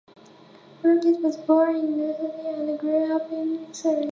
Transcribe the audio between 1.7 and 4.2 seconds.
in Merseyside and grew up in Surrey.